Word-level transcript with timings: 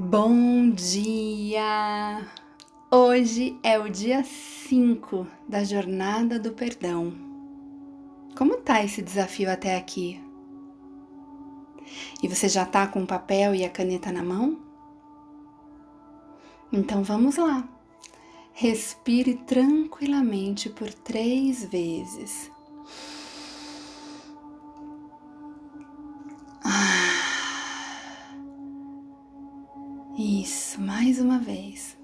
Bom 0.00 0.70
dia! 0.70 2.24
Hoje 2.88 3.58
é 3.64 3.80
o 3.80 3.90
dia 3.90 4.22
5 4.22 5.26
da 5.48 5.64
jornada 5.64 6.38
do 6.38 6.52
perdão. 6.52 7.12
Como 8.36 8.58
tá 8.58 8.80
esse 8.84 9.02
desafio 9.02 9.50
até 9.50 9.76
aqui? 9.76 10.22
E 12.22 12.28
você 12.28 12.48
já 12.48 12.64
tá 12.64 12.86
com 12.86 13.02
o 13.02 13.06
papel 13.08 13.56
e 13.56 13.64
a 13.64 13.68
caneta 13.68 14.12
na 14.12 14.22
mão? 14.22 14.60
Então 16.72 17.02
vamos 17.02 17.36
lá. 17.36 17.68
Respire 18.52 19.34
tranquilamente 19.48 20.70
por 20.70 20.94
três 20.94 21.64
vezes. 21.64 22.52
Mais 31.18 31.20
uma 31.20 31.38
vez. 31.38 31.96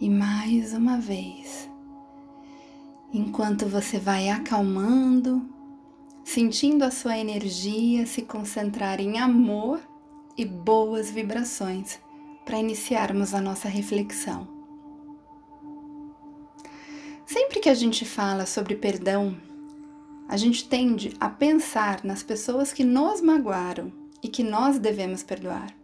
E 0.00 0.10
mais 0.10 0.72
uma 0.72 0.98
vez. 0.98 1.70
Enquanto 3.12 3.66
você 3.66 3.98
vai 3.98 4.28
acalmando, 4.28 5.48
sentindo 6.24 6.82
a 6.82 6.90
sua 6.90 7.16
energia 7.16 8.06
se 8.06 8.22
concentrar 8.22 9.00
em 9.00 9.18
amor 9.18 9.80
e 10.36 10.44
boas 10.44 11.10
vibrações 11.10 12.00
para 12.44 12.58
iniciarmos 12.58 13.34
a 13.34 13.40
nossa 13.40 13.68
reflexão. 13.68 14.48
Sempre 17.24 17.60
que 17.60 17.68
a 17.68 17.74
gente 17.74 18.04
fala 18.04 18.46
sobre 18.46 18.74
perdão, 18.74 19.36
a 20.32 20.36
gente 20.38 20.66
tende 20.66 21.14
a 21.20 21.28
pensar 21.28 22.02
nas 22.02 22.22
pessoas 22.22 22.72
que 22.72 22.84
nos 22.84 23.20
magoaram 23.20 23.92
e 24.22 24.28
que 24.28 24.42
nós 24.42 24.78
devemos 24.78 25.22
perdoar. 25.22 25.76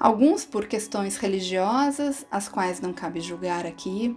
Alguns 0.00 0.46
por 0.46 0.66
questões 0.66 1.18
religiosas, 1.18 2.24
as 2.30 2.48
quais 2.48 2.80
não 2.80 2.94
cabe 2.94 3.20
julgar 3.20 3.66
aqui, 3.66 4.16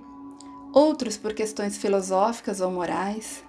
outros 0.72 1.18
por 1.18 1.34
questões 1.34 1.76
filosóficas 1.76 2.62
ou 2.62 2.72
morais. 2.72 3.44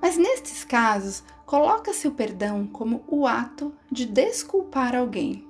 Mas 0.00 0.16
nestes 0.16 0.64
casos, 0.64 1.22
coloca-se 1.44 2.08
o 2.08 2.12
perdão 2.12 2.66
como 2.66 3.04
o 3.06 3.26
ato 3.26 3.74
de 3.92 4.06
desculpar 4.06 4.96
alguém. 4.96 5.46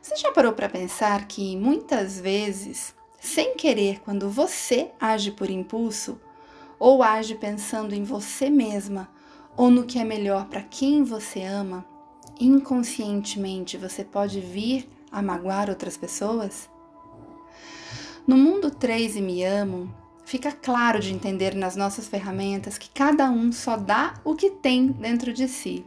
Você 0.00 0.14
já 0.14 0.30
parou 0.30 0.52
para 0.52 0.68
pensar 0.68 1.26
que 1.26 1.56
muitas 1.56 2.20
vezes, 2.20 2.94
sem 3.18 3.56
querer, 3.56 3.98
quando 4.04 4.30
você 4.30 4.92
age 5.00 5.32
por 5.32 5.50
impulso, 5.50 6.20
ou 6.84 7.02
age 7.02 7.34
pensando 7.34 7.94
em 7.94 8.04
você 8.04 8.50
mesma 8.50 9.08
ou 9.56 9.70
no 9.70 9.84
que 9.84 9.98
é 9.98 10.04
melhor 10.04 10.44
para 10.48 10.60
quem 10.60 11.02
você 11.02 11.42
ama, 11.42 11.82
inconscientemente 12.38 13.78
você 13.78 14.04
pode 14.04 14.38
vir 14.38 14.86
a 15.10 15.22
magoar 15.22 15.70
outras 15.70 15.96
pessoas? 15.96 16.68
No 18.26 18.36
mundo 18.36 18.70
3 18.70 19.16
e 19.16 19.22
me 19.22 19.42
amo, 19.42 19.94
fica 20.26 20.52
claro 20.52 21.00
de 21.00 21.10
entender 21.10 21.54
nas 21.54 21.74
nossas 21.74 22.06
ferramentas 22.06 22.76
que 22.76 22.90
cada 22.90 23.30
um 23.30 23.50
só 23.50 23.78
dá 23.78 24.12
o 24.22 24.34
que 24.34 24.50
tem 24.50 24.88
dentro 24.88 25.32
de 25.32 25.48
si. 25.48 25.86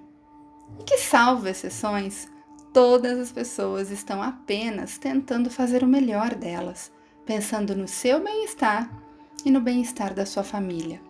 E 0.79 0.83
que, 0.83 0.97
salvo 0.97 1.47
exceções, 1.47 2.27
todas 2.73 3.19
as 3.19 3.31
pessoas 3.31 3.91
estão 3.91 4.19
apenas 4.19 4.97
tentando 4.97 5.51
fazer 5.51 5.83
o 5.83 5.87
melhor 5.87 6.33
delas, 6.33 6.91
pensando 7.23 7.75
no 7.75 7.87
seu 7.87 8.19
bem-estar 8.19 9.06
e 9.45 9.51
no 9.51 9.61
bem-estar 9.61 10.13
da 10.13 10.25
sua 10.25 10.43
família. 10.43 11.01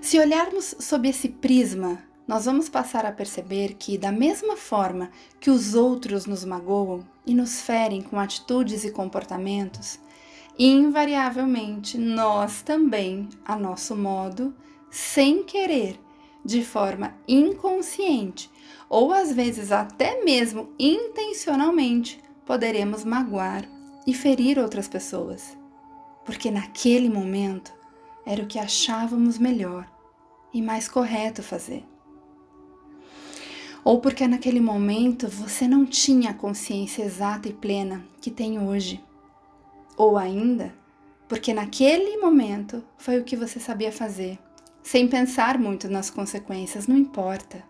Se 0.00 0.20
olharmos 0.20 0.74
sob 0.78 1.08
esse 1.08 1.28
prisma, 1.28 2.00
nós 2.28 2.44
vamos 2.44 2.68
passar 2.68 3.04
a 3.04 3.12
perceber 3.12 3.74
que, 3.74 3.98
da 3.98 4.12
mesma 4.12 4.56
forma 4.56 5.10
que 5.40 5.50
os 5.50 5.74
outros 5.74 6.26
nos 6.26 6.44
magoam 6.44 7.04
e 7.26 7.34
nos 7.34 7.60
ferem 7.60 8.02
com 8.02 8.18
atitudes 8.18 8.84
e 8.84 8.90
comportamentos, 8.90 9.98
invariavelmente 10.58 11.98
nós 11.98 12.62
também, 12.62 13.28
a 13.44 13.56
nosso 13.56 13.96
modo, 13.96 14.54
sem 14.90 15.42
querer, 15.42 15.98
de 16.44 16.64
forma 16.64 17.14
inconsciente 17.26 18.48
ou 18.88 19.12
às 19.12 19.32
vezes 19.32 19.72
até 19.72 20.22
mesmo 20.24 20.68
intencionalmente, 20.78 22.22
poderemos 22.44 23.04
magoar 23.04 23.68
e 24.06 24.14
ferir 24.14 24.56
outras 24.56 24.86
pessoas 24.86 25.56
porque 26.26 26.50
naquele 26.50 27.08
momento 27.08 27.72
era 28.26 28.42
o 28.42 28.46
que 28.46 28.58
achávamos 28.58 29.38
melhor 29.38 29.88
e 30.52 30.60
mais 30.60 30.88
correto 30.88 31.42
fazer. 31.42 31.84
Ou 33.84 34.00
porque 34.00 34.26
naquele 34.26 34.60
momento 34.60 35.28
você 35.28 35.68
não 35.68 35.86
tinha 35.86 36.30
a 36.30 36.34
consciência 36.34 37.04
exata 37.04 37.48
e 37.48 37.52
plena 37.52 38.04
que 38.20 38.32
tem 38.32 38.58
hoje. 38.58 39.00
Ou 39.96 40.18
ainda 40.18 40.74
porque 41.28 41.54
naquele 41.54 42.16
momento 42.18 42.84
foi 42.96 43.18
o 43.18 43.24
que 43.24 43.36
você 43.36 43.58
sabia 43.58 43.90
fazer, 43.90 44.38
sem 44.82 45.08
pensar 45.08 45.58
muito 45.58 45.88
nas 45.88 46.08
consequências, 46.08 46.86
não 46.86 46.96
importa. 46.96 47.64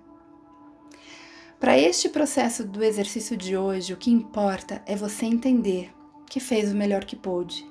Para 1.58 1.78
este 1.78 2.10
processo 2.10 2.64
do 2.64 2.84
exercício 2.84 3.34
de 3.34 3.56
hoje, 3.56 3.94
o 3.94 3.96
que 3.96 4.10
importa 4.10 4.82
é 4.84 4.94
você 4.94 5.24
entender 5.24 5.90
que 6.28 6.38
fez 6.38 6.70
o 6.70 6.76
melhor 6.76 7.04
que 7.04 7.16
pôde 7.16 7.66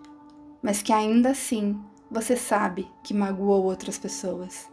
mas 0.65 0.81
que 0.81 0.91
ainda 0.91 1.29
assim 1.29 1.79
você 2.09 2.35
sabe 2.35 2.91
que 3.03 3.13
magoou 3.13 3.65
outras 3.65 3.99
pessoas. 3.99 4.67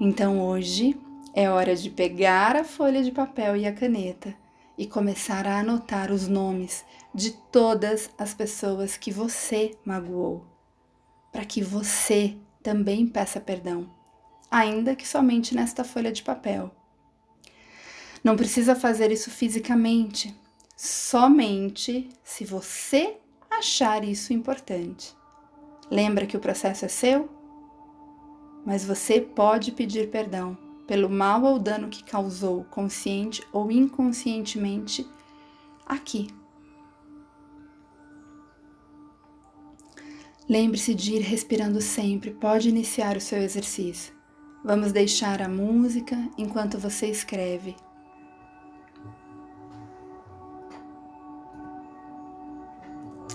Então 0.00 0.40
hoje 0.40 0.98
é 1.34 1.50
hora 1.50 1.76
de 1.76 1.90
pegar 1.90 2.56
a 2.56 2.64
folha 2.64 3.02
de 3.02 3.12
papel 3.12 3.54
e 3.54 3.66
a 3.66 3.72
caneta 3.74 4.34
e 4.78 4.86
começar 4.86 5.46
a 5.46 5.58
anotar 5.58 6.10
os 6.10 6.26
nomes 6.26 6.86
de 7.14 7.32
todas 7.52 8.08
as 8.16 8.32
pessoas 8.32 8.96
que 8.96 9.12
você 9.12 9.76
magoou, 9.84 10.46
para 11.30 11.44
que 11.44 11.62
você 11.62 12.38
também 12.62 13.06
peça 13.06 13.38
perdão, 13.38 13.90
ainda 14.50 14.96
que 14.96 15.06
somente 15.06 15.54
nesta 15.54 15.84
folha 15.84 16.10
de 16.10 16.22
papel. 16.22 16.74
Não 18.24 18.36
precisa 18.36 18.74
fazer 18.74 19.12
isso 19.12 19.30
fisicamente, 19.30 20.34
somente 20.74 22.08
se 22.24 22.46
você 22.46 23.18
achar 23.58 24.04
isso 24.04 24.32
importante. 24.32 25.16
Lembra 25.90 26.26
que 26.26 26.36
o 26.36 26.40
processo 26.40 26.84
é 26.84 26.88
seu? 26.88 27.28
Mas 28.64 28.84
você 28.84 29.20
pode 29.20 29.72
pedir 29.72 30.10
perdão 30.10 30.56
pelo 30.86 31.08
mal 31.08 31.42
ou 31.44 31.58
dano 31.58 31.88
que 31.88 32.04
causou, 32.04 32.64
consciente 32.64 33.42
ou 33.52 33.70
inconscientemente, 33.70 35.08
aqui. 35.86 36.28
Lembre-se 40.48 40.94
de 40.94 41.14
ir 41.14 41.20
respirando 41.20 41.80
sempre, 41.80 42.32
pode 42.32 42.68
iniciar 42.68 43.16
o 43.16 43.20
seu 43.20 43.38
exercício. 43.38 44.12
Vamos 44.64 44.92
deixar 44.92 45.40
a 45.40 45.48
música 45.48 46.16
enquanto 46.36 46.78
você 46.78 47.06
escreve 47.06 47.74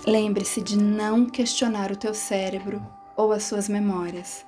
Lembre-se 0.08 0.62
de 0.62 0.74
não 0.74 1.26
questionar 1.26 1.92
o 1.92 1.96
teu 1.96 2.14
cérebro 2.14 2.82
ou 3.14 3.30
as 3.30 3.42
suas 3.42 3.68
memórias. 3.68 4.42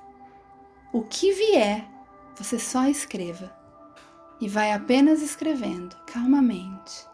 O 0.91 1.03
que 1.03 1.31
vier, 1.31 1.87
você 2.35 2.57
só 2.57 2.87
escreva 2.87 3.55
e 4.41 4.49
vai 4.49 4.73
apenas 4.73 5.21
escrevendo 5.21 5.95
calmamente. 6.07 7.05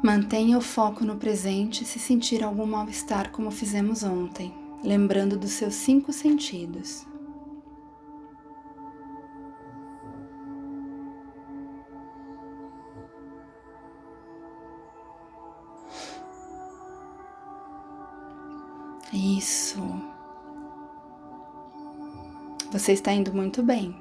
Mantenha 0.00 0.56
o 0.56 0.60
foco 0.60 1.04
no 1.04 1.16
presente 1.16 1.84
se 1.84 1.98
sentir 1.98 2.44
algum 2.44 2.64
mal-estar, 2.64 3.32
como 3.32 3.50
fizemos 3.50 4.04
ontem, 4.04 4.54
lembrando 4.84 5.36
dos 5.36 5.50
seus 5.50 5.74
cinco 5.74 6.12
sentidos. 6.12 7.04
Isso. 19.12 19.80
Você 22.70 22.92
está 22.92 23.12
indo 23.12 23.32
muito 23.34 23.62
bem. 23.62 23.96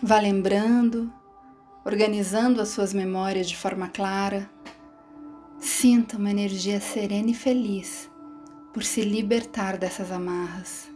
Vá 0.00 0.20
lembrando, 0.20 1.12
organizando 1.84 2.60
as 2.60 2.68
suas 2.68 2.92
memórias 2.94 3.48
de 3.48 3.56
forma 3.56 3.88
clara. 3.88 4.48
Sinta 5.58 6.16
uma 6.16 6.30
energia 6.30 6.80
serena 6.80 7.30
e 7.30 7.34
feliz 7.34 8.08
por 8.72 8.84
se 8.84 9.00
libertar 9.02 9.76
dessas 9.76 10.12
amarras. 10.12 10.88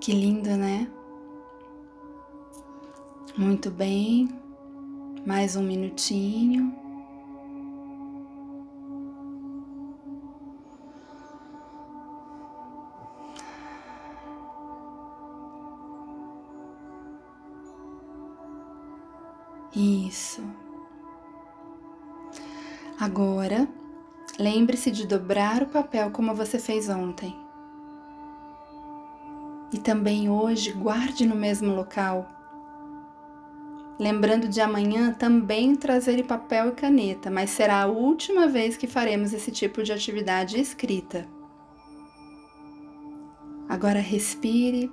Que 0.00 0.12
lindo, 0.12 0.50
né? 0.50 0.90
Muito 3.36 3.70
bem. 3.70 4.45
Mais 5.26 5.56
um 5.56 5.62
minutinho. 5.64 6.72
Isso. 19.74 20.40
Agora, 23.00 23.68
lembre-se 24.38 24.92
de 24.92 25.08
dobrar 25.08 25.64
o 25.64 25.66
papel 25.66 26.12
como 26.12 26.36
você 26.36 26.60
fez 26.60 26.88
ontem. 26.88 27.36
E 29.72 29.78
também 29.78 30.30
hoje 30.30 30.70
guarde 30.70 31.26
no 31.26 31.34
mesmo 31.34 31.74
local. 31.74 32.35
Lembrando 33.98 34.46
de 34.46 34.60
amanhã 34.60 35.10
também 35.12 35.74
trazer 35.74 36.22
papel 36.24 36.68
e 36.68 36.72
caneta, 36.72 37.30
mas 37.30 37.48
será 37.50 37.82
a 37.82 37.86
última 37.86 38.46
vez 38.46 38.76
que 38.76 38.86
faremos 38.86 39.32
esse 39.32 39.50
tipo 39.50 39.82
de 39.82 39.90
atividade 39.90 40.60
escrita. 40.60 41.26
Agora 43.66 43.98
respire. 43.98 44.92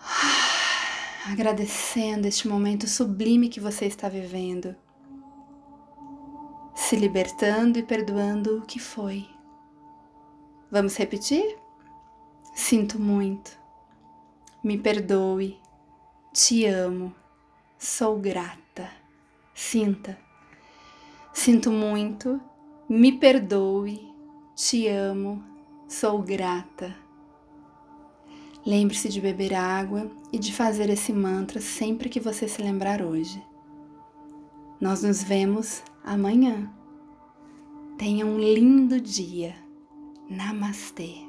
Agradecendo 1.30 2.26
este 2.26 2.48
momento 2.48 2.88
sublime 2.88 3.50
que 3.50 3.60
você 3.60 3.84
está 3.84 4.08
vivendo, 4.08 4.74
se 6.74 6.96
libertando 6.96 7.78
e 7.78 7.82
perdoando 7.82 8.58
o 8.58 8.62
que 8.62 8.78
foi. 8.78 9.28
Vamos 10.70 10.96
repetir? 10.96 11.58
Sinto 12.54 12.98
muito. 12.98 13.65
Me 14.66 14.76
perdoe. 14.76 15.60
Te 16.32 16.66
amo. 16.66 17.14
Sou 17.78 18.18
grata. 18.18 18.90
Sinta. 19.54 20.18
Sinto 21.32 21.70
muito. 21.70 22.40
Me 22.88 23.12
perdoe. 23.12 24.12
Te 24.56 24.88
amo. 24.88 25.40
Sou 25.86 26.20
grata. 26.20 26.96
Lembre-se 28.66 29.08
de 29.08 29.20
beber 29.20 29.54
água 29.54 30.10
e 30.32 30.38
de 30.40 30.52
fazer 30.52 30.90
esse 30.90 31.12
mantra 31.12 31.60
sempre 31.60 32.08
que 32.08 32.18
você 32.18 32.48
se 32.48 32.60
lembrar 32.60 33.00
hoje. 33.02 33.40
Nós 34.80 35.00
nos 35.00 35.22
vemos 35.22 35.80
amanhã. 36.02 36.68
Tenha 37.96 38.26
um 38.26 38.36
lindo 38.36 39.00
dia. 39.00 39.54
Namastê. 40.28 41.25